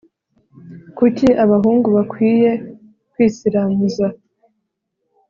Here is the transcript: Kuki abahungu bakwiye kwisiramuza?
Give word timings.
Kuki 0.97 1.27
abahungu 1.43 1.87
bakwiye 1.95 2.51
kwisiramuza? 3.11 4.07